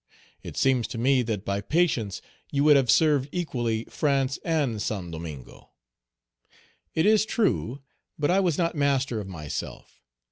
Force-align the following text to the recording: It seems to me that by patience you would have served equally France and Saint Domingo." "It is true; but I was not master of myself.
It 0.41 0.57
seems 0.57 0.87
to 0.87 0.97
me 0.97 1.21
that 1.21 1.45
by 1.45 1.61
patience 1.61 2.23
you 2.51 2.63
would 2.63 2.75
have 2.75 2.89
served 2.89 3.29
equally 3.31 3.83
France 3.87 4.39
and 4.43 4.81
Saint 4.81 5.11
Domingo." 5.11 5.69
"It 6.95 7.05
is 7.05 7.23
true; 7.23 7.83
but 8.17 8.31
I 8.31 8.39
was 8.39 8.57
not 8.57 8.73
master 8.73 9.19
of 9.19 9.27
myself. 9.27 10.01